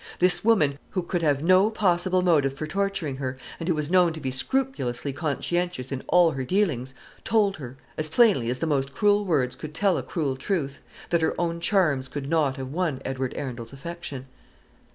This 0.17 0.43
woman, 0.43 0.79
who 0.89 1.03
could 1.03 1.21
have 1.21 1.43
no 1.43 1.69
possible 1.69 2.23
motive 2.23 2.55
for 2.55 2.65
torturing 2.65 3.17
her, 3.17 3.37
and 3.59 3.69
who 3.69 3.75
was 3.75 3.91
known 3.91 4.13
to 4.13 4.19
be 4.19 4.31
scrupulously 4.31 5.13
conscientious 5.13 5.91
in 5.91 6.01
all 6.07 6.31
her 6.31 6.43
dealings, 6.43 6.95
told 7.23 7.57
her, 7.57 7.77
as 7.99 8.09
plainly 8.09 8.49
as 8.49 8.57
the 8.57 8.65
most 8.65 8.95
cruel 8.95 9.23
words 9.23 9.55
could 9.55 9.75
tell 9.75 9.97
a 9.99 10.01
cruel 10.01 10.35
truth, 10.35 10.79
that 11.11 11.21
her 11.21 11.35
own 11.39 11.59
charms 11.59 12.07
could 12.07 12.27
not 12.27 12.57
have 12.57 12.69
won 12.69 12.99
Edward 13.05 13.35
Arundel's 13.35 13.73
affection. 13.73 14.25